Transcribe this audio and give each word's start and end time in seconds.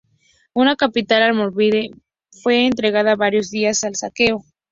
La 0.55 0.75
capital 0.75 1.21
almorávide 1.21 1.91
fue 2.31 2.65
entregada 2.65 3.15
varios 3.15 3.51
días 3.51 3.83
al 3.83 3.95
saqueo. 3.95 4.43